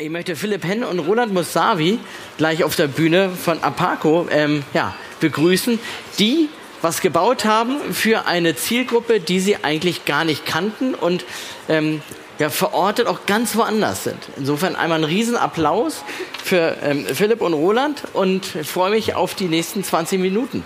[0.00, 1.98] Ich möchte Philipp Henn und Roland Musavi
[2.38, 5.78] gleich auf der Bühne von Apaco ähm, ja, begrüßen,
[6.18, 6.48] die
[6.80, 11.26] was gebaut haben für eine Zielgruppe, die sie eigentlich gar nicht kannten und
[11.68, 12.00] ähm,
[12.38, 14.16] ja, verortet auch ganz woanders sind.
[14.38, 16.02] Insofern einmal ein Riesenapplaus
[16.42, 20.64] für ähm, Philipp und Roland und freue mich auf die nächsten 20 Minuten.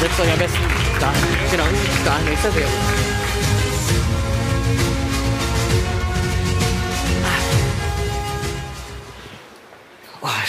[0.00, 0.58] Setzt euch am besten
[0.98, 1.22] dahin.
[1.52, 1.64] Genau,
[2.04, 3.05] dahin ist das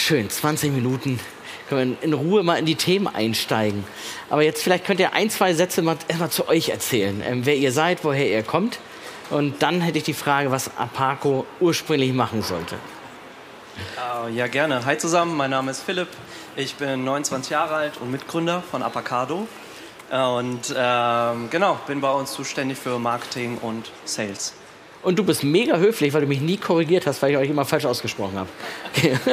[0.07, 1.19] schön, 20 Minuten.
[1.67, 3.83] Können wir in Ruhe mal in die Themen einsteigen.
[4.29, 7.21] Aber jetzt vielleicht könnt ihr ein, zwei Sätze mal erstmal zu euch erzählen.
[7.25, 8.79] Ähm, wer ihr seid, woher ihr kommt.
[9.31, 12.75] Und dann hätte ich die Frage, was Apaco ursprünglich machen sollte.
[13.97, 14.85] Uh, ja, gerne.
[14.85, 16.07] Hi zusammen, mein Name ist Philipp.
[16.55, 19.45] Ich bin 29 Jahre alt und Mitgründer von Apacado.
[20.09, 24.53] Und ähm, genau, bin bei uns zuständig für Marketing und Sales.
[25.03, 27.65] Und du bist mega höflich, weil du mich nie korrigiert hast, weil ich euch immer
[27.65, 28.49] falsch ausgesprochen habe.
[28.95, 29.17] Okay.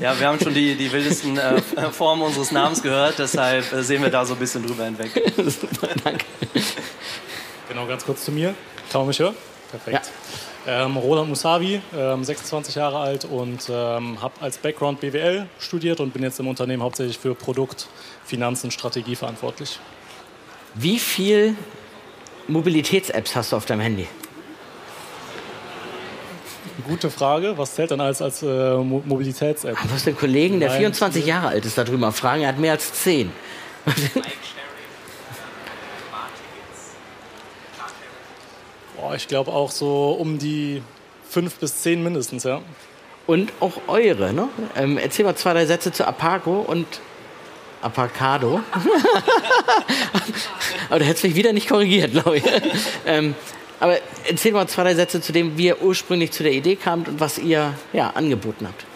[0.00, 1.60] Ja, wir haben schon die, die wildesten äh,
[1.92, 5.12] Formen unseres Namens gehört, deshalb äh, sehen wir da so ein bisschen drüber hinweg.
[5.36, 6.24] Super, danke.
[7.68, 8.54] Genau, ganz kurz zu mir.
[8.92, 9.34] Hören?
[9.70, 10.10] Perfekt.
[10.66, 10.84] Ja.
[10.84, 16.12] Ähm, Roland Musavi, ähm, 26 Jahre alt und ähm, habe als Background BWL studiert und
[16.12, 17.88] bin jetzt im Unternehmen hauptsächlich für Produkt,
[18.24, 19.78] Finanzen, Strategie verantwortlich.
[20.74, 21.54] Wie viel
[22.48, 24.08] Mobilitäts-Apps hast du auf deinem Handy?
[26.86, 27.58] Gute Frage.
[27.58, 29.76] Was zählt dann als, als äh, Mobilitäts-App?
[29.82, 32.42] Du hast einen Kollegen, der 24 Jahre alt ist, darüber fragen.
[32.42, 33.32] Er hat mehr als 10.
[38.96, 40.82] Boah, ich glaube auch so um die
[41.28, 42.60] fünf bis zehn mindestens, ja.
[43.26, 44.48] Und auch eure, ne?
[44.76, 46.86] Ähm, erzähl mal zwei, drei Sätze zu Apago und
[47.82, 48.60] Apacado.
[50.88, 52.44] Aber du hättest mich wieder nicht korrigiert, glaube ich.
[53.06, 53.34] ähm,
[53.84, 57.06] aber erzähl mal zwei, drei Sätze zu dem, wie ihr ursprünglich zu der Idee kamt
[57.06, 58.86] und was ihr ja, angeboten habt.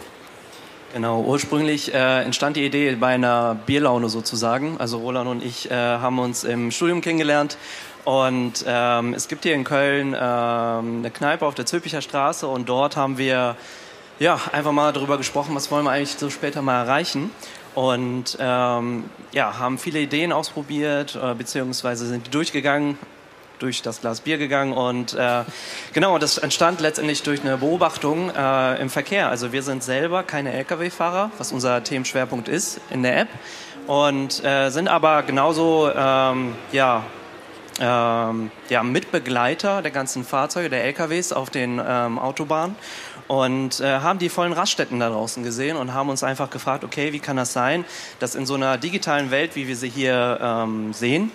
[0.94, 4.77] Genau, ursprünglich äh, entstand die Idee bei einer Bierlaune sozusagen.
[4.78, 7.59] Also Roland und ich äh, haben uns im Studium kennengelernt
[8.04, 12.71] und ähm, es gibt hier in Köln ähm, eine Kneipe auf der Zülpicher Straße und
[12.71, 13.56] dort haben wir
[14.19, 17.31] ja, einfach mal darüber gesprochen, was wollen wir eigentlich so später mal erreichen.
[17.75, 22.98] Und ähm, ja, haben viele Ideen ausprobiert, äh, beziehungsweise sind durchgegangen,
[23.58, 25.44] durch das Glas Bier gegangen und äh,
[25.92, 29.28] genau, das entstand letztendlich durch eine Beobachtung äh, im Verkehr.
[29.28, 33.28] Also wir sind selber keine Lkw-Fahrer, was unser Themenschwerpunkt ist in der App
[33.86, 37.04] und äh, sind aber genauso ähm, ja,
[37.80, 42.76] ähm, ja, Mitbegleiter der ganzen Fahrzeuge, der LKWs auf den ähm, Autobahnen
[43.28, 47.12] und äh, haben die vollen Raststätten da draußen gesehen und haben uns einfach gefragt, okay,
[47.12, 47.84] wie kann das sein,
[48.18, 51.30] dass in so einer digitalen Welt, wie wir sie hier ähm, sehen,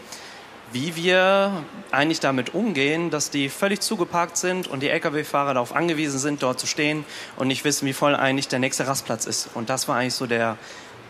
[0.73, 6.19] wie wir eigentlich damit umgehen, dass die völlig zugeparkt sind und die Lkw-Fahrer darauf angewiesen
[6.19, 7.05] sind, dort zu stehen
[7.37, 9.49] und nicht wissen, wie voll eigentlich der nächste Rastplatz ist.
[9.53, 10.57] Und das war eigentlich so der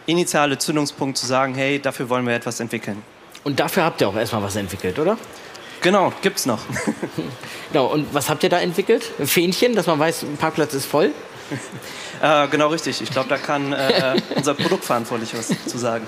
[0.06, 3.02] initiale Zündungspunkt zu sagen, hey, dafür wollen wir etwas entwickeln.
[3.46, 5.18] Und dafür habt ihr auch erstmal was entwickelt, oder?
[5.82, 6.60] Genau, gibt's noch.
[7.72, 9.12] genau, und was habt ihr da entwickelt?
[9.20, 11.12] Ein Fähnchen, dass man weiß, ein Parkplatz ist voll?
[12.22, 13.02] äh, genau richtig.
[13.02, 16.08] Ich glaube, da kann äh, unser Produktverantwortlicher was zu sagen.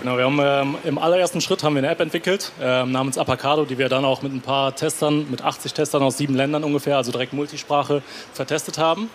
[0.00, 3.64] Genau, wir haben ähm, im allerersten Schritt haben wir eine App entwickelt ähm, namens Apacado,
[3.64, 6.96] die wir dann auch mit ein paar Testern, mit 80 Testern aus sieben Ländern ungefähr,
[6.96, 9.10] also direkt Multisprache, vertestet haben.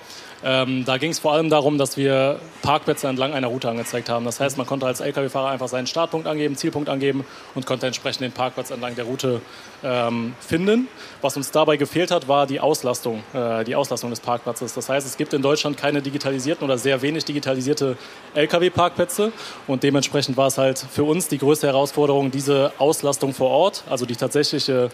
[0.46, 4.26] Ähm, da ging es vor allem darum, dass wir Parkplätze entlang einer Route angezeigt haben.
[4.26, 8.22] Das heißt, man konnte als Lkw-Fahrer einfach seinen Startpunkt angeben, Zielpunkt angeben und konnte entsprechend
[8.22, 9.42] den Parkplatz entlang der Route
[9.84, 10.90] ähm, finden.
[11.22, 14.74] Was uns dabei gefehlt hat, war die Auslastung, äh, die Auslastung des Parkplatzes.
[14.74, 17.98] Das heißt, es gibt in Deutschland keine digitalisierten oder sehr wenig digitalisierte
[18.36, 19.32] Lkw-Parkplätze
[19.68, 24.06] und dementsprechend war es halt für uns die größte Herausforderung, diese Auslastung vor Ort, also
[24.06, 24.90] die tatsächliche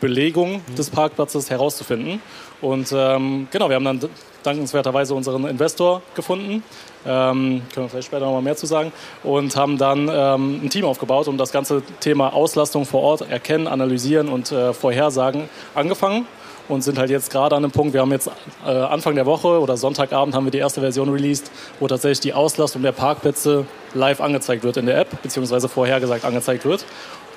[0.00, 2.20] Belegung des Parkplatzes herauszufinden.
[2.60, 4.00] Und ähm, genau, wir haben dann
[4.44, 6.62] dankenswerterweise unseren Investor gefunden.
[7.06, 8.92] Ähm, können wir vielleicht später noch mal mehr zu sagen.
[9.22, 13.66] Und haben dann ähm, ein Team aufgebaut, um das ganze Thema Auslastung vor Ort erkennen,
[13.66, 16.26] analysieren und äh, vorhersagen angefangen.
[16.66, 18.30] Und sind halt jetzt gerade an einem Punkt, wir haben jetzt
[18.66, 22.32] äh, Anfang der Woche oder Sonntagabend haben wir die erste Version released, wo tatsächlich die
[22.32, 26.86] Auslastung der Parkplätze live angezeigt wird in der App, beziehungsweise vorhergesagt angezeigt wird.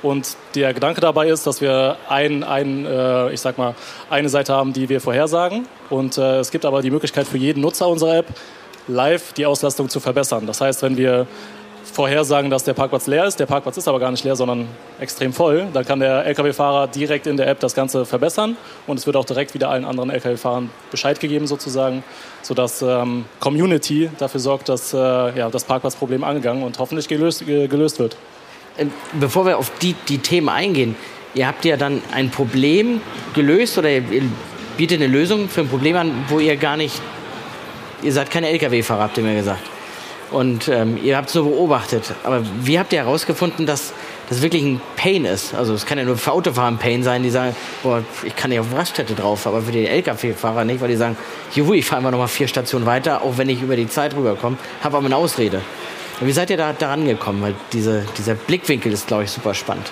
[0.03, 3.75] Und der Gedanke dabei ist, dass wir ein, ein, äh, ich sag mal,
[4.09, 5.67] eine Seite haben, die wir vorhersagen.
[5.89, 8.27] Und äh, es gibt aber die Möglichkeit für jeden Nutzer unserer App,
[8.87, 10.45] live die Auslastung zu verbessern.
[10.45, 11.27] Das heißt, wenn wir
[11.93, 14.67] vorhersagen, dass der Parkplatz leer ist, der Parkplatz ist aber gar nicht leer, sondern
[14.99, 19.05] extrem voll, dann kann der Lkw-Fahrer direkt in der App das Ganze verbessern und es
[19.07, 22.03] wird auch direkt wieder allen anderen Lkw-Fahrern Bescheid gegeben sozusagen,
[22.41, 27.99] sodass ähm, Community dafür sorgt, dass äh, ja, das Parkplatzproblem angegangen und hoffentlich gelöst, gelöst
[27.99, 28.17] wird.
[28.77, 30.95] Ähm, bevor wir auf die, die Themen eingehen,
[31.33, 33.01] ihr habt ja dann ein Problem
[33.33, 34.03] gelöst oder ihr
[34.77, 37.01] bietet eine Lösung für ein Problem an, wo ihr gar nicht,
[38.03, 39.63] ihr seid keine Lkw-Fahrer, habt ihr mir gesagt.
[40.29, 42.13] Und ähm, ihr habt es nur beobachtet.
[42.23, 43.93] Aber wie habt ihr herausgefunden, dass
[44.27, 45.53] das wirklich ein Pain ist?
[45.53, 48.49] Also es kann ja nur für Autofahrer ein Pain sein, die sagen, boah, ich kann
[48.49, 51.15] nicht auf Raststätte drauf, aber für die Lkw-Fahrer nicht, weil die sagen,
[51.55, 54.15] juhu, ich fahre immer noch mal vier Stationen weiter, auch wenn ich über die Zeit
[54.15, 55.61] rüberkomme, habe aber eine Ausrede.
[56.19, 57.41] Wie seid ihr da daran gekommen?
[57.41, 59.91] Weil diese, dieser Blickwinkel ist, glaube ich, super spannend.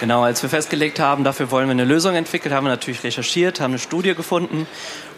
[0.00, 3.60] Genau, als wir festgelegt haben, dafür wollen wir eine Lösung entwickeln, haben wir natürlich recherchiert,
[3.60, 4.66] haben eine Studie gefunden.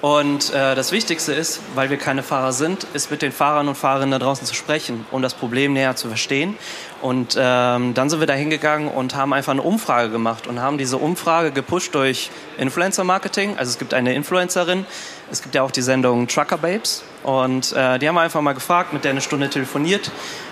[0.01, 3.77] Und äh, das Wichtigste ist, weil wir keine Fahrer sind, ist mit den Fahrern und
[3.77, 6.57] Fahrerinnen da draußen zu sprechen, um das Problem näher zu verstehen.
[7.01, 10.79] Und ähm, dann sind wir da hingegangen und haben einfach eine Umfrage gemacht und haben
[10.79, 13.59] diese Umfrage gepusht durch Influencer-Marketing.
[13.59, 14.85] Also es gibt eine Influencerin,
[15.33, 17.03] es gibt ja auch die Sendung Trucker Babes.
[17.23, 20.11] Und äh, die haben wir einfach mal gefragt, mit der eine Stunde telefoniert,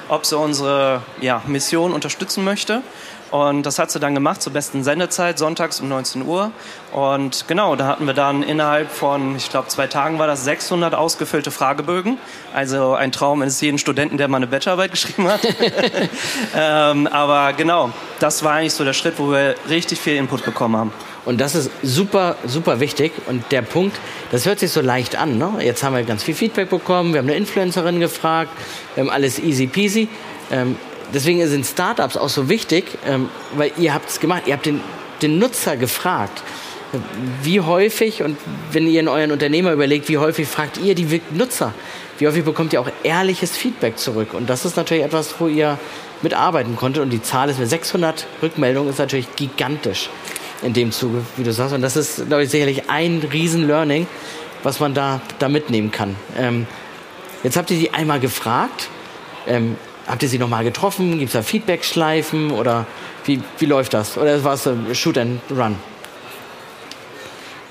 [0.08, 2.82] ob sie unsere ja, Mission unterstützen möchte.
[3.30, 6.50] Und das hat sie dann gemacht zur besten Sendezeit, sonntags um 19 Uhr.
[6.92, 10.94] Und genau, da hatten wir dann innerhalb von, ich glaube, zwei Tagen war das 600
[10.94, 12.18] ausgefüllte Fragebögen.
[12.52, 15.40] Also ein Traum eines jeden Studenten, der mal eine Bachelorarbeit geschrieben hat.
[16.56, 20.76] ähm, aber genau, das war eigentlich so der Schritt, wo wir richtig viel Input bekommen
[20.76, 20.92] haben.
[21.24, 23.12] Und das ist super, super wichtig.
[23.28, 23.96] Und der Punkt,
[24.32, 25.38] das hört sich so leicht an.
[25.38, 25.52] Ne?
[25.60, 28.50] Jetzt haben wir ganz viel Feedback bekommen, wir haben eine Influencerin gefragt,
[28.94, 30.08] wir haben alles easy peasy.
[30.50, 30.76] Ähm,
[31.14, 34.80] deswegen sind Startups auch so wichtig, ähm, weil ihr habt es gemacht, ihr habt den,
[35.22, 36.42] den Nutzer gefragt.
[37.42, 38.36] Wie häufig, und
[38.72, 41.72] wenn ihr in euren Unternehmer überlegt, wie häufig fragt ihr die Nutzer?
[42.18, 44.34] Wie häufig bekommt ihr auch ehrliches Feedback zurück?
[44.34, 45.78] Und das ist natürlich etwas, wo ihr
[46.22, 47.02] mitarbeiten konntet.
[47.02, 50.10] Und die Zahl ist mit 600 Rückmeldungen ist natürlich gigantisch
[50.62, 51.74] in dem Zuge, wie du sagst.
[51.74, 54.06] Und das ist, glaube ich, sicherlich ein Riesen-Learning,
[54.62, 56.16] was man da, da mitnehmen kann.
[56.36, 56.66] Ähm,
[57.42, 58.88] jetzt habt ihr die einmal gefragt.
[59.46, 61.18] Ähm, Habt ihr sie nochmal getroffen?
[61.18, 62.86] Gibt es da Feedback-Schleifen oder
[63.24, 64.16] wie, wie läuft das?
[64.16, 64.68] Oder war es
[64.98, 65.76] Shoot and Run?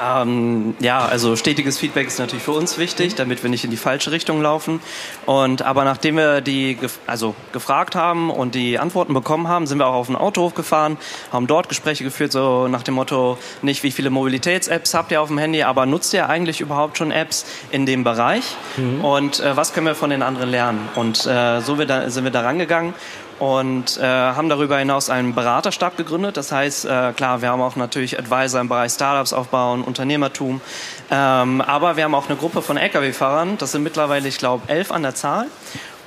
[0.02, 3.78] Ähm, ja, also stetiges Feedback ist natürlich für uns wichtig, damit wir nicht in die
[3.78, 4.82] falsche Richtung laufen.
[5.26, 9.88] Und aber nachdem wir die also gefragt haben und die Antworten bekommen haben, sind wir
[9.88, 10.98] auch auf den Autohof gefahren,
[11.32, 15.28] haben dort Gespräche geführt, so nach dem Motto, nicht wie viele Mobilitäts-Apps habt ihr auf
[15.28, 18.44] dem Handy, aber nutzt ihr eigentlich überhaupt schon Apps in dem Bereich?
[18.78, 19.04] Mhm.
[19.04, 20.88] Und äh, was können wir von den anderen lernen?
[20.96, 22.94] Und äh, so wir da, sind wir da rangegangen
[23.40, 26.38] und äh, haben darüber hinaus einen Beraterstab gegründet.
[26.38, 30.62] Das heißt, äh, klar, wir haben auch natürlich Advisor im Bereich Startups aufbauen, Unternehmertum,
[31.10, 34.92] ähm, aber wir haben auch eine Gruppe von Lkw-Fahrern, das sind mittlerweile, ich glaube, elf
[34.92, 35.48] an der Zahl.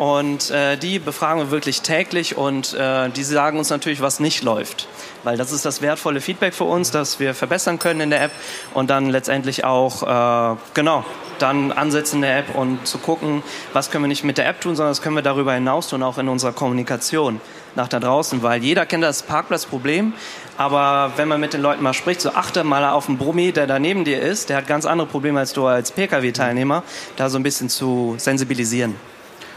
[0.02, 4.42] Und äh, die befragen wir wirklich täglich und äh, die sagen uns natürlich, was nicht
[4.42, 4.88] läuft.
[5.22, 8.32] Weil das ist das wertvolle Feedback für uns, dass wir verbessern können in der App
[8.74, 11.04] und dann letztendlich auch, äh, genau,
[11.38, 13.44] dann ansetzen in der App und zu gucken,
[13.74, 16.02] was können wir nicht mit der App tun, sondern was können wir darüber hinaus tun,
[16.02, 17.40] auch in unserer Kommunikation
[17.76, 20.14] nach da draußen, weil jeder kennt das Parkplatzproblem,
[20.58, 23.68] aber wenn man mit den Leuten mal spricht, so achte mal auf den Brummi, der
[23.68, 26.82] da neben dir ist, der hat ganz andere Probleme als du als Pkw-Teilnehmer,
[27.14, 28.96] da so ein bisschen zu sensibilisieren.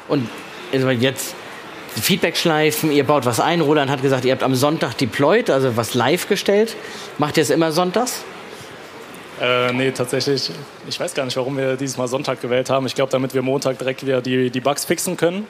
[0.07, 0.30] Und
[0.72, 1.36] also jetzt
[2.02, 3.62] Feedback-Schleifen, ihr baut was ein.
[3.62, 6.75] Roland hat gesagt, ihr habt am Sonntag deployed, also was live gestellt.
[7.18, 8.24] Macht ihr es immer sonntags?
[9.42, 10.50] Äh, nee, tatsächlich.
[10.88, 12.86] Ich weiß gar nicht, warum wir dieses Mal Sonntag gewählt haben.
[12.86, 15.46] Ich glaube, damit wir Montag direkt wieder die, die Bugs fixen können.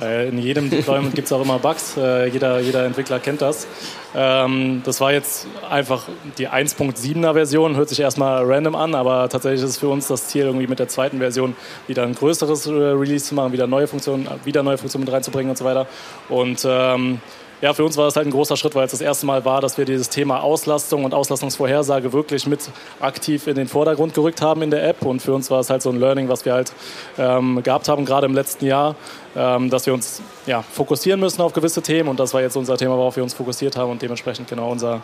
[0.00, 1.96] Äh, in jedem Deployment gibt es auch immer Bugs.
[1.96, 3.66] Äh, jeder, jeder Entwickler kennt das.
[4.14, 6.04] Ähm, das war jetzt einfach
[6.36, 7.76] die 1.7er Version.
[7.76, 10.78] Hört sich erstmal random an, aber tatsächlich ist es für uns das Ziel, irgendwie mit
[10.78, 11.56] der zweiten Version
[11.86, 15.50] wieder ein größeres äh, Release zu machen, wieder neue Funktionen, wieder neue Funktionen mit reinzubringen
[15.50, 15.86] und so weiter.
[16.28, 17.20] Und ähm,
[17.60, 19.60] ja, für uns war das halt ein großer Schritt, weil es das erste Mal war,
[19.60, 22.60] dass wir dieses Thema Auslastung und Auslastungsvorhersage wirklich mit
[23.00, 25.02] aktiv in den Vordergrund gerückt haben in der App.
[25.02, 26.72] Und für uns war es halt so ein Learning, was wir halt
[27.18, 28.94] ähm, gehabt haben, gerade im letzten Jahr,
[29.36, 32.08] ähm, dass wir uns ja, fokussieren müssen auf gewisse Themen.
[32.08, 35.02] Und das war jetzt unser Thema, worauf wir uns fokussiert haben und dementsprechend genau unser,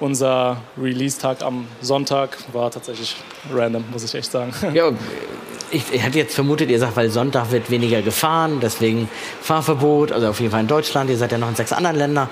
[0.00, 3.16] unser Release-Tag am Sonntag war tatsächlich
[3.52, 4.52] random, muss ich echt sagen.
[4.74, 4.90] Ja,
[5.70, 9.08] ich, ich hatte jetzt vermutet, ihr sagt, weil Sonntag wird weniger gefahren, deswegen
[9.42, 12.28] Fahrverbot, also auf jeden Fall in Deutschland, ihr seid ja noch in sechs anderen Ländern.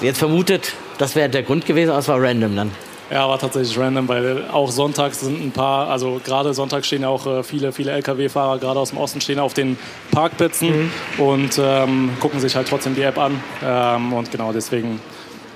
[0.00, 2.70] Jetzt vermutet, das wäre der Grund gewesen, aber es war random dann.
[3.10, 7.08] Ja, war tatsächlich random, weil auch sonntags sind ein paar, also gerade sonntags stehen ja
[7.08, 9.78] auch äh, viele, viele Lkw-Fahrer, gerade aus dem Osten, stehen auf den
[10.10, 11.24] Parkplätzen mhm.
[11.24, 13.42] und ähm, gucken sich halt trotzdem die App an.
[13.64, 15.00] Ähm, und genau deswegen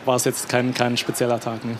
[0.04, 1.64] war es jetzt kein, kein spezieller Tag.
[1.64, 1.76] Ne.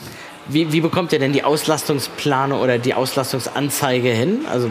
[0.49, 4.45] Wie, wie bekommt ihr denn die Auslastungsplanung oder die Auslastungsanzeige hin?
[4.51, 4.71] Also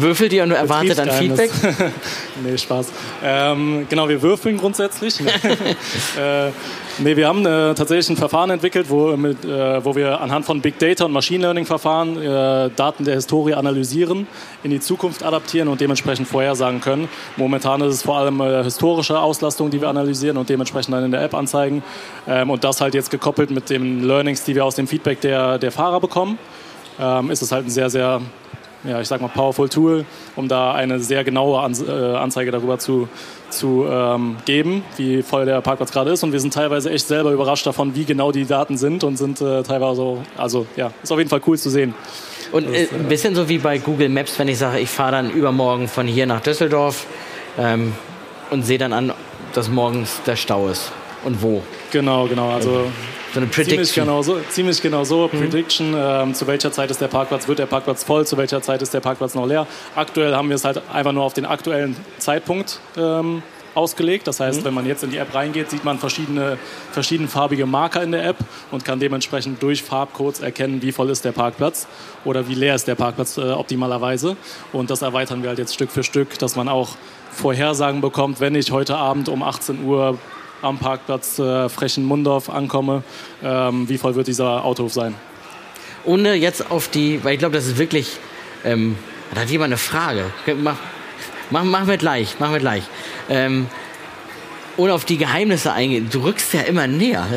[0.00, 1.50] Würfelt ihr und erwartet dann Feedback?
[2.44, 2.92] nee, Spaß.
[3.22, 5.20] Ähm, genau, wir würfeln grundsätzlich.
[6.18, 6.50] äh,
[6.98, 10.60] nee, wir haben äh, tatsächlich ein Verfahren entwickelt, wo, mit, äh, wo wir anhand von
[10.60, 14.26] Big Data und Machine Learning Verfahren äh, Daten der Historie analysieren,
[14.62, 17.08] in die Zukunft adaptieren und dementsprechend vorhersagen können.
[17.36, 21.10] Momentan ist es vor allem äh, historische Auslastung, die wir analysieren und dementsprechend dann in
[21.10, 21.82] der App anzeigen.
[22.28, 25.58] Ähm, und das halt jetzt gekoppelt mit den Learnings, die wir aus dem Feedback der,
[25.58, 26.38] der Fahrer bekommen.
[27.00, 28.20] Ähm, ist es halt ein sehr, sehr
[28.88, 30.04] ja, ich sag mal, powerful Tool,
[30.34, 33.08] um da eine sehr genaue äh, Anzeige darüber zu,
[33.50, 36.22] zu ähm, geben, wie voll der Parkplatz gerade ist.
[36.24, 39.40] Und wir sind teilweise echt selber überrascht davon, wie genau die Daten sind und sind
[39.40, 41.94] äh, teilweise so, also ja, ist auf jeden Fall cool zu sehen.
[42.52, 45.30] Und äh, ein bisschen so wie bei Google Maps, wenn ich sage, ich fahre dann
[45.30, 47.06] übermorgen von hier nach Düsseldorf
[47.58, 47.92] ähm,
[48.50, 49.12] und sehe dann an,
[49.52, 50.92] dass morgens der Stau ist
[51.24, 51.62] und wo.
[51.90, 52.50] Genau, genau.
[52.50, 52.86] Also
[53.32, 53.84] so eine Prediction.
[53.84, 54.38] Ziemlich genau so.
[54.50, 55.28] Ziemlich genau so.
[55.32, 55.38] Mhm.
[55.38, 58.82] Prediction, ähm, zu welcher Zeit ist der Parkplatz, wird der Parkplatz voll, zu welcher Zeit
[58.82, 59.66] ist der Parkplatz noch leer.
[59.94, 63.42] Aktuell haben wir es halt einfach nur auf den aktuellen Zeitpunkt ähm,
[63.74, 64.26] ausgelegt.
[64.26, 64.64] Das heißt, mhm.
[64.64, 66.58] wenn man jetzt in die App reingeht, sieht man verschiedene,
[66.92, 68.38] verschiedenfarbige Marker in der App
[68.70, 71.86] und kann dementsprechend durch Farbcodes erkennen, wie voll ist der Parkplatz
[72.24, 74.36] oder wie leer ist der Parkplatz äh, optimalerweise.
[74.72, 76.96] Und das erweitern wir halt jetzt Stück für Stück, dass man auch
[77.30, 80.18] Vorhersagen bekommt, wenn ich heute Abend um 18 Uhr
[80.62, 83.02] am Parkplatz äh, Frechen-Mundorf ankomme,
[83.42, 85.14] ähm, wie voll wird dieser Autohof sein?
[86.04, 88.16] Ohne jetzt auf die, weil ich glaube, das ist wirklich,
[88.64, 88.96] ähm,
[89.34, 90.26] da hat jemand eine Frage.
[90.56, 90.76] Mach,
[91.50, 92.84] mach, machen wir gleich, machen wir gleich.
[93.28, 93.66] Ähm,
[94.76, 97.26] ohne auf die Geheimnisse eingehen, du rückst ja immer näher.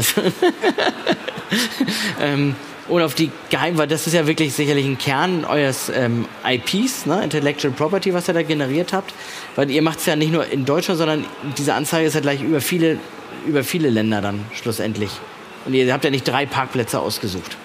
[2.22, 2.56] ähm,
[2.88, 7.06] und auf die Geheim, weil das ist ja wirklich sicherlich ein Kern eures ähm, IPs,
[7.06, 7.24] ne?
[7.24, 9.14] Intellectual Property, was ihr da generiert habt.
[9.56, 11.26] Weil ihr macht es ja nicht nur in Deutschland, sondern
[11.58, 12.98] diese Anzeige ist ja gleich über viele,
[13.46, 15.12] über viele Länder dann schlussendlich.
[15.66, 17.56] Und ihr habt ja nicht drei Parkplätze ausgesucht.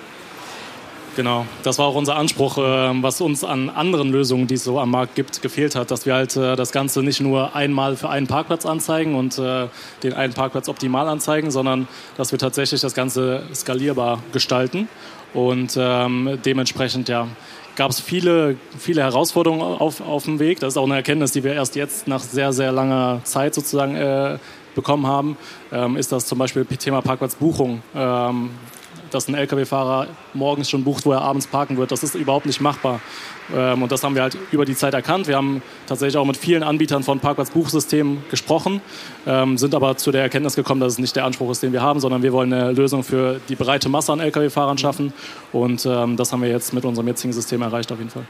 [1.16, 4.78] Genau, das war auch unser Anspruch, ähm, was uns an anderen Lösungen, die es so
[4.78, 8.10] am Markt gibt, gefehlt hat, dass wir halt äh, das Ganze nicht nur einmal für
[8.10, 9.68] einen Parkplatz anzeigen und äh,
[10.02, 14.88] den einen Parkplatz optimal anzeigen, sondern dass wir tatsächlich das Ganze skalierbar gestalten
[15.32, 17.28] und ähm, dementsprechend ja,
[17.76, 20.60] gab es viele, viele Herausforderungen auf, auf dem Weg.
[20.60, 23.96] Das ist auch eine Erkenntnis, die wir erst jetzt nach sehr, sehr langer Zeit sozusagen
[23.96, 24.38] äh,
[24.74, 25.38] bekommen haben.
[25.72, 27.82] Ähm, ist das zum Beispiel Thema Parkplatzbuchung.
[27.94, 28.50] Ähm,
[29.10, 31.92] dass ein Lkw-Fahrer morgens schon bucht, wo er abends parken wird.
[31.92, 33.00] Das ist überhaupt nicht machbar.
[33.54, 35.28] Ähm, und das haben wir halt über die Zeit erkannt.
[35.28, 38.80] Wir haben tatsächlich auch mit vielen Anbietern von Parkplatzbuchsystemen gesprochen,
[39.26, 41.82] ähm, sind aber zu der Erkenntnis gekommen, dass es nicht der Anspruch ist, den wir
[41.82, 45.12] haben, sondern wir wollen eine Lösung für die breite Masse an Lkw-Fahrern schaffen.
[45.52, 48.24] Und ähm, das haben wir jetzt mit unserem jetzigen System erreicht auf jeden Fall.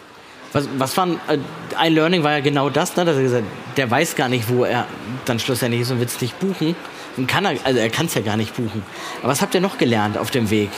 [0.52, 1.38] Was, was war äh,
[1.76, 3.44] ein Learning war ja genau das, ne, dass er gesagt
[3.76, 4.86] der weiß gar nicht, wo er
[5.24, 6.74] dann schlussendlich ist und will es nicht buchen.
[7.16, 8.82] Und kann er, also er kann es ja gar nicht buchen.
[9.20, 10.70] Aber was habt ihr noch gelernt auf dem Weg?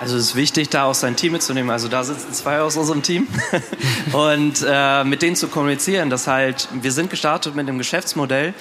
[0.00, 1.70] Also es ist wichtig, da auch sein Team mitzunehmen.
[1.70, 3.26] Also da sitzen zwei aus unserem Team
[4.12, 8.52] und äh, mit denen zu kommunizieren, dass halt wir sind gestartet mit einem Geschäftsmodell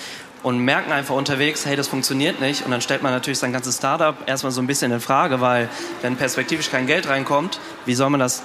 [0.43, 2.63] und merken einfach unterwegs, hey, das funktioniert nicht.
[2.63, 5.69] Und dann stellt man natürlich sein ganzes Startup erstmal so ein bisschen in Frage, weil
[6.03, 8.43] wenn perspektivisch kein Geld reinkommt, wie soll man das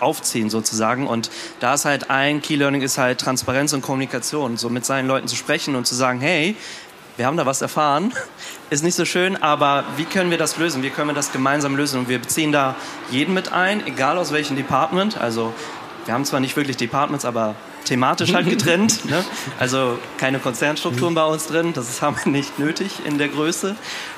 [0.00, 1.06] aufziehen sozusagen.
[1.06, 5.06] Und da ist halt ein Key Learning ist halt Transparenz und Kommunikation, so mit seinen
[5.08, 6.56] Leuten zu sprechen und zu sagen, hey,
[7.16, 8.12] wir haben da was erfahren,
[8.70, 10.82] ist nicht so schön, aber wie können wir das lösen?
[10.82, 12.00] Wie können wir das gemeinsam lösen?
[12.00, 12.74] Und wir beziehen da
[13.10, 15.18] jeden mit ein, egal aus welchem Department.
[15.18, 15.52] Also
[16.04, 17.54] wir haben zwar nicht wirklich Departments, aber
[17.86, 19.04] thematisch halt getrennt.
[19.10, 19.24] ne?
[19.58, 23.76] Also keine Konzernstrukturen bei uns drin, das haben wir nicht nötig in der Größe.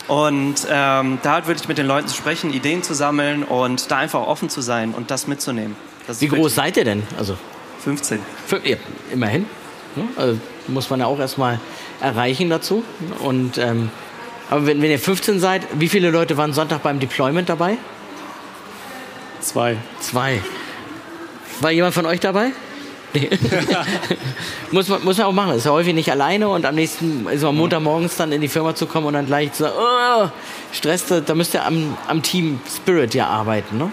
[0.09, 3.99] Und ähm, da halt wirklich mit den Leuten zu sprechen, Ideen zu sammeln und da
[3.99, 5.77] einfach offen zu sein und das mitzunehmen.
[6.07, 7.03] Das Wie groß seid ihr denn?
[7.19, 7.37] Also
[7.85, 8.19] 15.
[8.65, 8.77] Ja,
[9.13, 9.47] immerhin.
[10.17, 11.61] Also muss man ja auch erstmal
[12.01, 12.85] erreichen dazu.
[13.21, 13.91] Und, ähm,
[14.51, 17.77] aber wenn, wenn ihr 15 seid, wie viele Leute waren Sonntag beim Deployment dabei?
[19.41, 19.77] Zwei.
[20.01, 20.41] Zwei.
[21.61, 22.53] War jemand von euch dabei?
[23.15, 23.31] Nee.
[24.71, 25.57] muss, man, muss man auch machen.
[25.57, 28.75] Ist ja häufig nicht alleine und am nächsten, also am Montagmorgens dann in die Firma
[28.75, 30.29] zu kommen und dann gleich zu sagen, oh,
[30.73, 33.91] Stress, da müsst ihr am, am Team Spirit ja arbeiten, ne?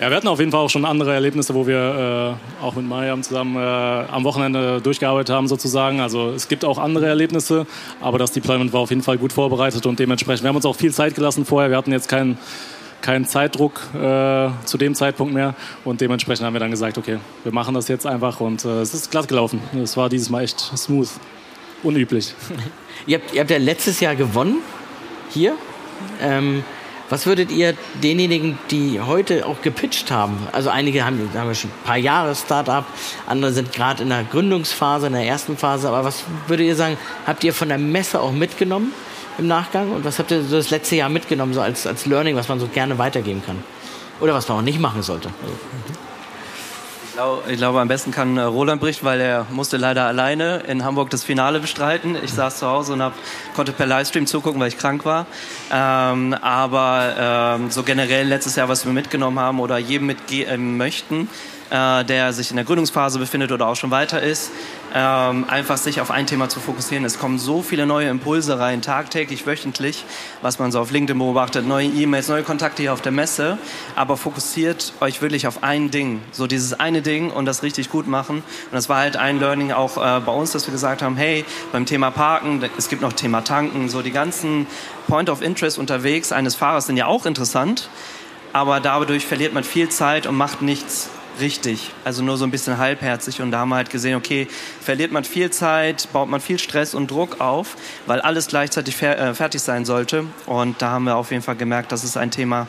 [0.00, 2.84] Ja, wir hatten auf jeden Fall auch schon andere Erlebnisse, wo wir äh, auch mit
[2.84, 6.00] Mariam zusammen äh, am Wochenende durchgearbeitet haben sozusagen.
[6.00, 7.64] Also es gibt auch andere Erlebnisse,
[8.00, 10.74] aber das Deployment war auf jeden Fall gut vorbereitet und dementsprechend, wir haben uns auch
[10.74, 11.70] viel Zeit gelassen vorher.
[11.70, 12.38] Wir hatten jetzt keinen
[13.04, 17.52] keinen Zeitdruck äh, zu dem Zeitpunkt mehr und dementsprechend haben wir dann gesagt, okay, wir
[17.52, 19.60] machen das jetzt einfach und äh, es ist glatt gelaufen.
[19.82, 21.10] Es war dieses Mal echt smooth,
[21.82, 22.34] unüblich.
[23.06, 24.62] ihr, habt, ihr habt ja letztes Jahr gewonnen
[25.30, 25.54] hier.
[26.22, 26.64] Ähm,
[27.10, 31.84] was würdet ihr denjenigen, die heute auch gepitcht haben, also einige haben, haben schon ein
[31.84, 32.86] paar Jahre Startup,
[33.26, 36.96] andere sind gerade in der Gründungsphase, in der ersten Phase, aber was würdet ihr sagen,
[37.26, 38.94] habt ihr von der Messe auch mitgenommen?
[39.38, 39.92] Im Nachgang?
[39.92, 42.60] Und was habt ihr so das letzte Jahr mitgenommen, so als, als Learning, was man
[42.60, 43.58] so gerne weitergeben kann?
[44.20, 45.28] oder was man auch nicht machen sollte.
[45.42, 45.54] Also,
[47.06, 50.64] ich glaube, ich glaube, am besten kann äh, Roland berichten, weil er musste leider alleine
[50.66, 52.16] in Hamburg das Finale bestreiten.
[52.24, 53.12] Ich saß zu Hause und hab,
[53.54, 55.26] konnte per Livestream zugucken, weil ich krank war.
[55.72, 57.14] Ähm, aber
[57.56, 61.28] ähm, so generell letztes Jahr, was wir mitgenommen haben oder jedem mitgeben möchten,
[61.70, 64.50] äh, der sich in der Gründungsphase befindet oder auch schon weiter ist,
[64.94, 67.04] ähm, einfach sich auf ein Thema zu fokussieren.
[67.04, 70.04] Es kommen so viele neue Impulse rein, tagtäglich, wöchentlich,
[70.40, 73.58] was man so auf LinkedIn beobachtet, neue E-Mails, neue Kontakte hier auf der Messe,
[73.96, 78.06] aber fokussiert euch wirklich auf ein Ding, so dieses eine Ding und das richtig gut
[78.06, 78.36] machen.
[78.36, 81.44] Und das war halt ein Learning auch äh, bei uns, dass wir gesagt haben, hey,
[81.72, 84.68] beim Thema Parken, es gibt noch Thema Tanken, so die ganzen
[85.08, 87.88] Point of Interest unterwegs eines Fahrers sind ja auch interessant,
[88.52, 91.10] aber dadurch verliert man viel Zeit und macht nichts
[91.40, 91.90] richtig.
[92.04, 93.40] Also nur so ein bisschen halbherzig.
[93.40, 94.48] Und da haben wir halt gesehen, okay,
[94.80, 97.76] verliert man viel Zeit, baut man viel Stress und Druck auf,
[98.06, 100.24] weil alles gleichzeitig fer äh, fertig sein sollte.
[100.46, 102.66] Und da haben wir auf jeden Fall gemerkt, das ist ein Thema,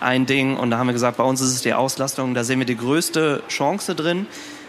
[0.00, 0.56] ein Ding.
[0.56, 2.34] Und da haben wir gesagt, bei uns ist es die Auslastung.
[2.34, 4.26] Da sehen wir die größte Chance drin,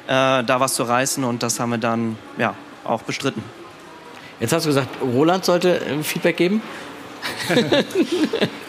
[0.08, 1.24] äh, da was zu reißen.
[1.24, 3.44] Und das haben wir dann ja, auch bestritten.
[4.40, 6.62] Jetzt hast du gesagt, Roland sollte äh, Feedback geben.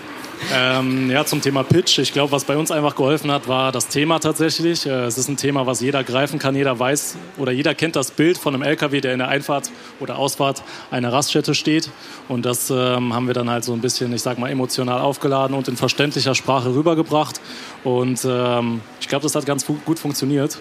[0.53, 1.99] Ähm, ja, zum Thema Pitch.
[1.99, 4.87] Ich glaube, was bei uns einfach geholfen hat, war das Thema tatsächlich.
[4.87, 6.57] Äh, es ist ein Thema, was jeder greifen kann.
[6.57, 9.71] Jeder weiß oder jeder kennt das Bild von einem LKW, der in der Einfahrt
[10.01, 11.91] oder Ausfahrt einer Raststätte steht.
[12.29, 15.55] Und das ähm, haben wir dann halt so ein bisschen, ich sag mal, emotional aufgeladen
[15.57, 17.41] und in verständlicher Sprache rübergebracht.
[17.85, 18.81] Und ähm,
[19.11, 20.59] glaube, das hat ganz gut funktioniert.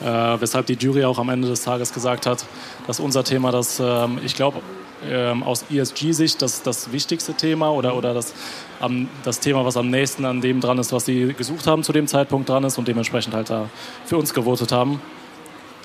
[0.00, 2.44] Äh, weshalb die Jury auch am Ende des Tages gesagt hat,
[2.86, 4.60] dass unser Thema, das, ähm, ich glaube,
[5.08, 8.34] ähm, aus ESG-Sicht das, das wichtigste Thema oder, oder das,
[8.80, 11.92] am, das Thema, was am nächsten an dem dran ist, was sie gesucht haben zu
[11.92, 13.68] dem Zeitpunkt dran ist und dementsprechend halt da
[14.04, 15.00] für uns gewotet haben.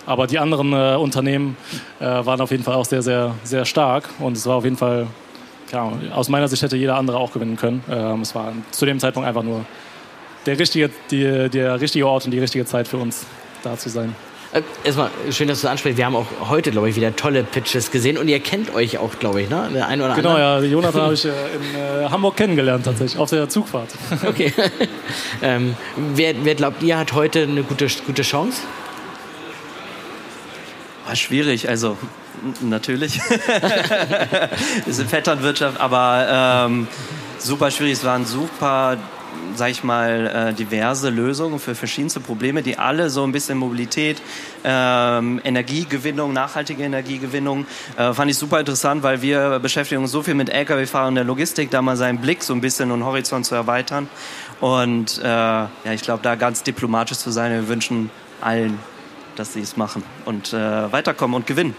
[0.05, 1.57] Aber die anderen äh, Unternehmen
[2.00, 4.77] äh, waren auf jeden Fall auch sehr, sehr, sehr stark und es war auf jeden
[4.77, 5.07] Fall,
[5.67, 7.83] klar, aus meiner Sicht hätte jeder andere auch gewinnen können.
[7.89, 9.65] Ähm, es war zu dem Zeitpunkt einfach nur
[10.47, 13.25] der richtige, die, der richtige Ort und die richtige Zeit für uns
[13.63, 14.15] da zu sein.
[14.53, 15.97] Äh, erstmal schön, dass du ansprichst.
[15.97, 19.19] Wir haben auch heute, glaube ich, wieder tolle Pitches gesehen und ihr kennt euch auch,
[19.19, 19.69] glaube ich, ne?
[19.73, 20.65] Der ein oder genau, andere.
[20.65, 20.71] ja.
[20.71, 23.89] Jonathan habe ich äh, in äh, Hamburg kennengelernt tatsächlich, auf der Zugfahrt.
[24.25, 24.53] Okay.
[25.41, 25.75] ähm,
[26.15, 28.61] wer, wer, glaubt ihr hat heute eine gute, gute Chance?
[31.05, 31.97] War schwierig, also
[32.61, 33.19] natürlich.
[34.85, 36.87] Wir sind Vetternwirtschaft, aber ähm,
[37.37, 37.93] super schwierig.
[37.93, 38.97] Es waren super
[39.56, 44.21] sage ich mal, äh, diverse Lösungen für verschiedenste Probleme, die alle so ein bisschen Mobilität,
[44.63, 47.65] ähm, Energiegewinnung, nachhaltige Energiegewinnung,
[47.97, 51.71] äh, fand ich super interessant, weil wir beschäftigen uns so viel mit Lkw-Fahrern der Logistik,
[51.71, 54.10] da mal seinen Blick so ein bisschen und Horizont zu erweitern.
[54.60, 58.10] Und äh, ja, ich glaube, da ganz diplomatisch zu sein, wir wünschen
[58.41, 58.80] allen,
[59.36, 61.76] dass sie es machen und äh, weiterkommen und gewinnen.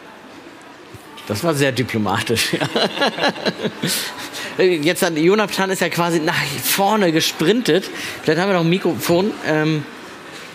[1.29, 2.57] Das war sehr diplomatisch.
[4.59, 7.89] Jetzt hat Jonathan ist ja quasi nach vorne gesprintet.
[8.23, 9.31] Vielleicht haben wir noch ein Mikrofon.
[9.47, 9.85] Ähm,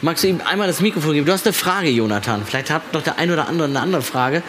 [0.04, 1.26] magst du ihm einmal das Mikrofon geben?
[1.26, 2.44] Du hast eine Frage, Jonathan.
[2.46, 4.44] Vielleicht hat noch der ein oder andere eine andere Frage.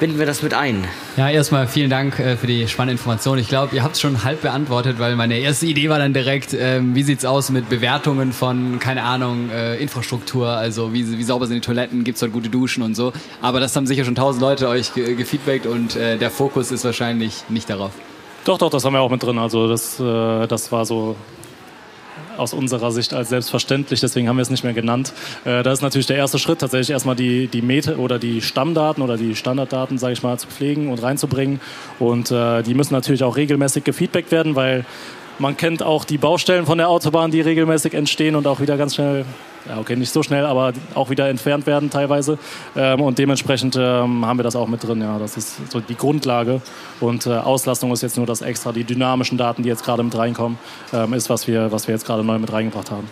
[0.00, 0.84] Binden wir das mit ein.
[1.16, 3.38] Ja, erstmal vielen Dank äh, für die spannende Information.
[3.38, 6.54] Ich glaube, ihr habt es schon halb beantwortet, weil meine erste Idee war dann direkt,
[6.58, 11.46] ähm, wie es aus mit Bewertungen von, keine Ahnung, äh, Infrastruktur, also wie, wie sauber
[11.46, 13.12] sind die Toiletten, gibt es dort gute Duschen und so.
[13.40, 16.84] Aber das haben sicher schon tausend Leute euch ge gefeedbackt und äh, der Fokus ist
[16.84, 17.92] wahrscheinlich nicht darauf.
[18.44, 19.38] Doch, doch, das haben wir auch mit drin.
[19.38, 21.16] Also das, äh, das war so
[22.36, 25.12] aus unserer Sicht als selbstverständlich, deswegen haben wir es nicht mehr genannt.
[25.44, 29.02] Äh, das ist natürlich der erste Schritt, tatsächlich erstmal die, die Meta oder die Stammdaten
[29.02, 31.60] oder die Standarddaten, sage ich mal, zu pflegen und reinzubringen.
[31.98, 34.84] Und äh, die müssen natürlich auch regelmäßig gefeedbackt werden, weil
[35.38, 38.94] man kennt auch die Baustellen von der Autobahn, die regelmäßig entstehen und auch wieder ganz
[38.94, 39.24] schnell
[39.68, 42.38] ja, okay, nicht so schnell, aber auch wieder entfernt werden teilweise.
[42.74, 45.00] Ähm, und dementsprechend ähm, haben wir das auch mit drin.
[45.02, 46.62] Ja, das ist so die Grundlage.
[47.00, 48.72] Und äh, Auslastung ist jetzt nur das extra.
[48.72, 50.58] Die dynamischen Daten, die jetzt gerade mit reinkommen,
[50.92, 53.08] ähm, ist, was wir, was wir jetzt gerade neu mit reingebracht haben.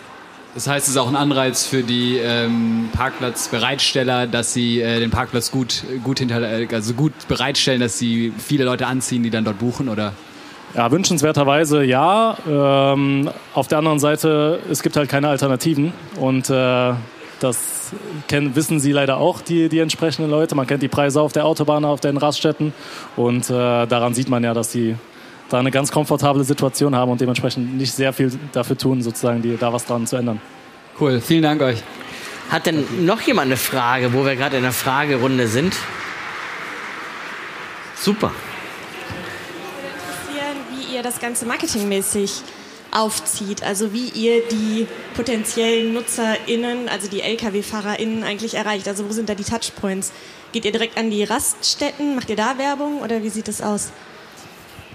[0.54, 5.10] Das heißt, es ist auch ein Anreiz für die ähm, Parkplatzbereitsteller, dass sie äh, den
[5.10, 6.40] Parkplatz gut, gut, hinter,
[6.72, 10.14] also gut bereitstellen, dass sie viele Leute anziehen, die dann dort buchen, oder?
[10.74, 12.36] Ja, wünschenswerterweise ja.
[12.46, 16.92] Ähm, auf der anderen Seite, es gibt halt keine Alternativen und äh,
[17.40, 17.92] das
[18.28, 20.54] kennen, wissen sie leider auch, die, die entsprechenden Leute.
[20.54, 22.72] Man kennt die Preise auf der Autobahn, auf den Raststätten
[23.14, 24.96] und äh, daran sieht man ja, dass sie
[25.48, 29.56] da eine ganz komfortable Situation haben und dementsprechend nicht sehr viel dafür tun, sozusagen die,
[29.56, 30.40] da was dran zu ändern.
[31.00, 31.82] Cool, vielen Dank euch.
[32.50, 35.74] Hat denn noch jemand eine Frage, wo wir gerade in der Fragerunde sind?
[37.94, 38.32] Super
[40.96, 42.42] ihr das Ganze marketingmäßig
[42.90, 48.88] aufzieht, also wie ihr die potenziellen NutzerInnen, also die Lkw-FahrerInnen eigentlich erreicht.
[48.88, 50.12] Also wo sind da die Touchpoints?
[50.52, 53.90] Geht ihr direkt an die Raststätten, macht ihr da Werbung oder wie sieht das aus?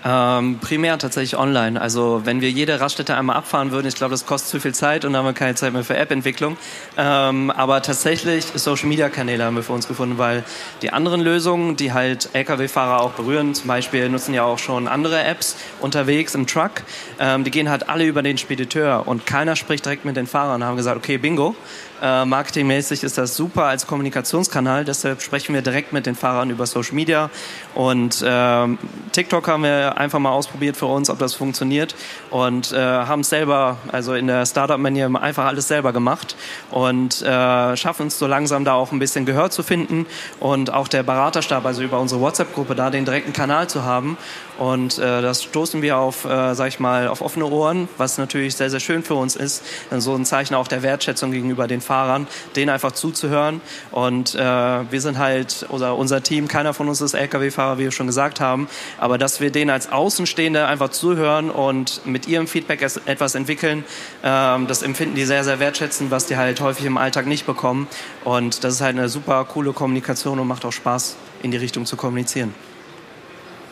[0.04, 1.80] Ähm, primär tatsächlich online.
[1.80, 5.06] Also wenn wir jede Raststätte einmal abfahren würden, ich glaube, das kostet zu viel Zeit
[5.06, 6.58] und dann haben wir keine Zeit mehr für App-Entwicklung.
[6.98, 10.44] Ähm, aber tatsächlich Social-Media-Kanäle haben wir für uns gefunden, weil
[10.82, 15.24] die anderen Lösungen, die halt Lkw-Fahrer auch berühren, zum Beispiel nutzen ja auch schon andere
[15.24, 16.82] Apps unterwegs im Truck,
[17.20, 20.62] ähm, die gehen halt alle über den Spediteur und keiner spricht direkt mit den Fahrern
[20.62, 21.56] und haben gesagt, okay, bingo,
[22.02, 26.66] äh, marketingmäßig ist das super als Kommunikationskanal, deshalb sprechen wir direkt mit den Fahrern über
[26.66, 27.30] Social Media.
[27.76, 28.68] Und äh,
[29.12, 31.96] TikTok haben wir einfach mal ausprobiert für uns, ob das funktioniert.
[32.30, 36.36] Und äh, haben es selber, also in der Startup-Manier einfach alles selber gemacht.
[36.72, 40.06] Und äh, schaffen es so langsam da auch ein bisschen Gehör zu finden.
[40.40, 44.18] Und auch der Beraterstab, also über unsere WhatsApp-Gruppe da den direkten Kanal zu haben
[44.62, 48.56] und äh, das stoßen wir auf, äh, sag ich mal, auf offene Ohren, was natürlich
[48.56, 49.64] sehr, sehr schön für uns ist.
[49.90, 53.60] So ein Zeichen auch der Wertschätzung gegenüber den Fahrern, denen einfach zuzuhören.
[53.90, 57.92] Und äh, wir sind halt, oder unser Team, keiner von uns ist Lkw-Fahrer, wie wir
[57.92, 58.70] schon gesagt haben,
[59.00, 63.84] aber dass wir denen als Außenstehende einfach zuhören und mit ihrem Feedback etwas entwickeln,
[64.24, 67.88] ähm, das empfinden die sehr, sehr wertschätzend, was die halt häufig im Alltag nicht bekommen.
[68.24, 71.88] Und das ist halt eine super coole Kommunikation und macht auch Spaß, in die Richtung
[71.88, 72.54] zu kommunizieren.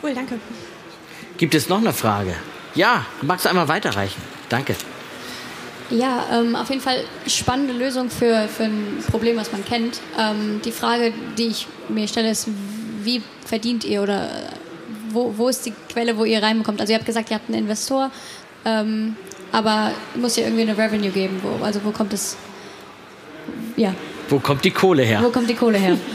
[0.02, 0.40] Cool, danke.
[1.40, 2.34] Gibt es noch eine Frage?
[2.74, 4.20] Ja, magst du einmal weiterreichen?
[4.50, 4.76] Danke.
[5.88, 10.00] Ja, ähm, auf jeden Fall spannende Lösung für, für ein Problem, was man kennt.
[10.18, 12.46] Ähm, die Frage, die ich mir stelle, ist,
[13.04, 14.28] wie verdient ihr oder
[15.08, 16.78] wo, wo ist die Quelle, wo ihr reinbekommt?
[16.78, 18.10] Also ihr habt gesagt, ihr habt einen Investor,
[18.66, 19.16] ähm,
[19.50, 21.40] aber muss ja irgendwie eine Revenue geben.
[21.42, 22.36] Wo, also wo kommt es?
[23.78, 23.94] Ja.
[24.28, 25.22] Wo kommt die Kohle her?
[25.22, 25.96] Wo kommt die Kohle her?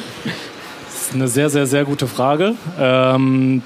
[0.85, 2.55] Das ist eine sehr, sehr, sehr gute Frage.
[2.79, 3.61] Ähm,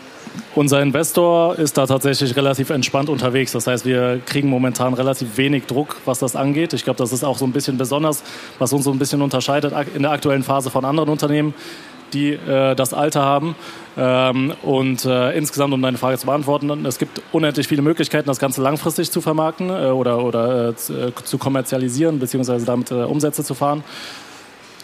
[0.56, 3.52] unser Investor ist da tatsächlich relativ entspannt unterwegs.
[3.52, 6.74] Das heißt, wir kriegen momentan relativ wenig Druck, was das angeht.
[6.74, 8.24] Ich glaube, das ist auch so ein bisschen besonders,
[8.58, 11.54] was uns so ein bisschen unterscheidet in der aktuellen Phase von anderen Unternehmen,
[12.14, 13.56] die äh, das Alter haben.
[13.98, 18.40] Ähm, und äh, insgesamt, um deine Frage zu beantworten, es gibt unendlich viele Möglichkeiten, das
[18.40, 23.54] Ganze langfristig zu vermarkten äh, oder, oder äh, zu kommerzialisieren, beziehungsweise damit äh, Umsätze zu
[23.54, 23.84] fahren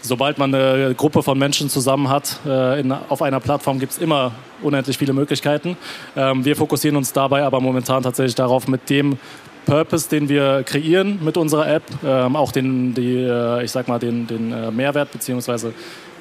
[0.07, 3.97] sobald man eine Gruppe von Menschen zusammen hat äh, in, auf einer Plattform, gibt es
[3.97, 5.77] immer unendlich viele Möglichkeiten.
[6.15, 9.17] Ähm, wir fokussieren uns dabei aber momentan tatsächlich darauf, mit dem
[9.65, 13.99] Purpose, den wir kreieren mit unserer App, ähm, auch den, die, äh, ich sag mal,
[13.99, 15.71] den, den äh, Mehrwert bzw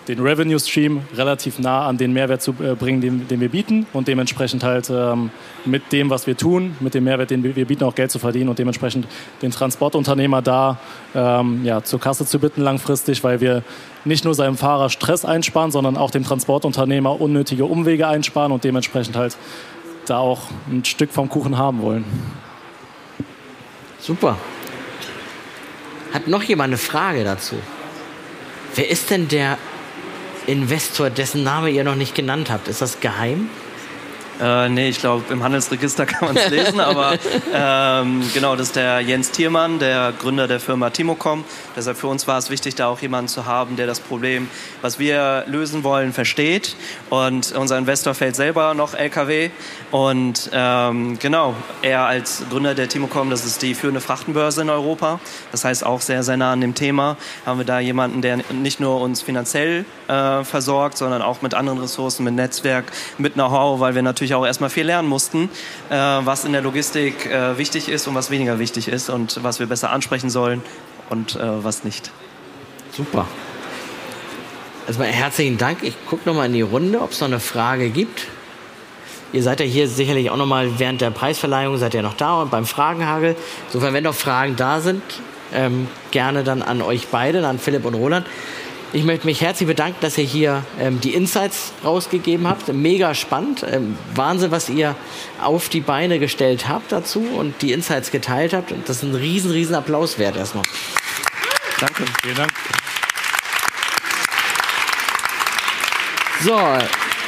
[0.08, 3.86] den Revenue Stream relativ nah an den Mehrwert zu äh, bringen, den, den wir bieten
[3.92, 5.30] und dementsprechend halt ähm,
[5.64, 8.48] mit dem, was wir tun, mit dem Mehrwert, den wir bieten, auch Geld zu verdienen
[8.48, 9.06] und dementsprechend
[9.40, 10.78] den Transportunternehmer da
[11.14, 13.62] ähm, ja, zur Kasse zu bitten langfristig, weil wir
[14.04, 19.16] nicht nur seinem Fahrer Stress einsparen, sondern auch dem Transportunternehmer unnötige Umwege einsparen und dementsprechend
[19.16, 19.36] halt
[20.06, 22.04] da auch ein Stück vom Kuchen haben wollen.
[23.98, 24.36] Super.
[26.12, 27.56] Hat noch jemand eine Frage dazu?
[28.74, 29.56] Wer ist denn der
[30.46, 32.68] Investor, dessen Name ihr noch nicht genannt habt.
[32.68, 33.48] Ist das geheim?
[34.40, 37.16] Äh, nee, ich glaube, im Handelsregister kann man es lesen, aber
[37.54, 41.44] ähm, genau, das ist der Jens Thiermann, der Gründer der Firma Timocom.
[41.76, 44.48] Deshalb für uns war es wichtig, da auch jemanden zu haben, der das Problem,
[44.82, 46.76] was wir lösen wollen, versteht.
[47.10, 49.50] Und unser Investor fällt selber noch LKW.
[49.90, 55.20] Und ähm, genau, er als Gründer der Timocom, das ist die führende Frachtenbörse in Europa.
[55.52, 57.16] Das heißt auch sehr, sehr nah an dem Thema.
[57.46, 61.78] Haben wir da jemanden, der nicht nur uns finanziell äh, versorgt, sondern auch mit anderen
[61.78, 62.86] Ressourcen, mit Netzwerk,
[63.18, 65.50] mit Know-how, weil wir natürlich natürlich auch erstmal viel lernen mussten,
[65.90, 69.60] äh, was in der Logistik äh, wichtig ist und was weniger wichtig ist und was
[69.60, 70.62] wir besser ansprechen sollen
[71.10, 72.10] und äh, was nicht.
[72.92, 73.26] Super.
[74.86, 75.82] Erstmal herzlichen Dank.
[75.82, 78.26] Ich gucke nochmal in die Runde, ob es noch eine Frage gibt.
[79.34, 82.50] Ihr seid ja hier sicherlich auch nochmal während der Preisverleihung, seid ihr noch da und
[82.50, 83.36] beim Fragenhagel.
[83.66, 85.02] Insofern, wenn noch Fragen da sind,
[85.52, 88.26] ähm, gerne dann an euch beide, an Philipp und Roland.
[88.94, 92.72] Ich möchte mich herzlich bedanken, dass ihr hier ähm, die Insights rausgegeben habt.
[92.72, 93.66] Mega spannend.
[93.68, 94.94] Ähm, Wahnsinn, was ihr
[95.42, 98.70] auf die Beine gestellt habt dazu und die Insights geteilt habt.
[98.70, 100.62] Und das ist ein riesen, riesen Applaus wert erstmal.
[101.80, 102.04] Danke.
[102.22, 102.52] Vielen Dank.
[106.44, 106.56] So,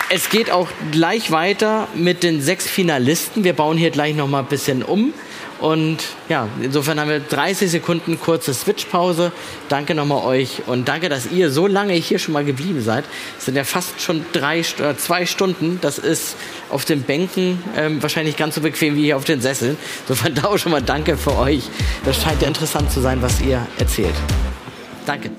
[0.09, 3.43] es geht auch gleich weiter mit den sechs Finalisten.
[3.43, 5.13] Wir bauen hier gleich noch mal ein bisschen um.
[5.61, 9.33] Und ja, insofern haben wir 30 Sekunden kurze Switchpause.
[9.69, 13.05] Danke nochmal euch und danke, dass ihr so lange hier schon mal geblieben seid.
[13.39, 15.79] Es sind ja fast schon drei, äh, zwei Stunden.
[15.81, 16.37] Das ist
[16.71, 19.77] auf den Bänken ähm, wahrscheinlich ganz so bequem wie hier auf den Sesseln.
[20.03, 21.65] Insofern da auch schon mal danke für euch.
[22.05, 24.15] Das scheint ja interessant zu sein, was ihr erzählt.
[25.07, 25.31] Danke.